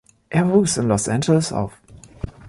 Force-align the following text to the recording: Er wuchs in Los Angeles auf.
Er 0.31 0.49
wuchs 0.49 0.77
in 0.77 0.87
Los 0.87 1.07
Angeles 1.07 1.53
auf. 1.53 1.73